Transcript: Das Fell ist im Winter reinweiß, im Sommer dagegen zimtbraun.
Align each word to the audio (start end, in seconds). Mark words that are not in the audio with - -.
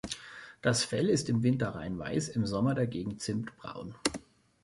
Das 0.63 0.83
Fell 0.83 1.09
ist 1.11 1.29
im 1.29 1.43
Winter 1.43 1.75
reinweiß, 1.75 2.29
im 2.29 2.47
Sommer 2.47 2.73
dagegen 2.73 3.19
zimtbraun. 3.19 3.93